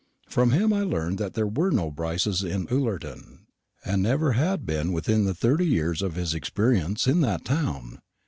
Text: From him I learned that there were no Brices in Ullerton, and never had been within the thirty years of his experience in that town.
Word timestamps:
From 0.27 0.49
him 0.49 0.73
I 0.73 0.81
learned 0.81 1.19
that 1.19 1.35
there 1.35 1.45
were 1.45 1.69
no 1.69 1.91
Brices 1.91 2.41
in 2.43 2.67
Ullerton, 2.71 3.45
and 3.85 4.01
never 4.01 4.31
had 4.31 4.65
been 4.65 4.93
within 4.93 5.25
the 5.25 5.35
thirty 5.35 5.67
years 5.67 6.01
of 6.01 6.15
his 6.15 6.33
experience 6.33 7.05
in 7.05 7.21
that 7.21 7.45
town. 7.45 7.99